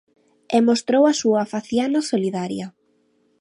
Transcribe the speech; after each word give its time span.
E 0.55 0.57
mostrou 0.67 1.03
a 1.07 1.13
súa 1.21 1.43
faciana 1.53 1.99
solidaria. 2.11 2.67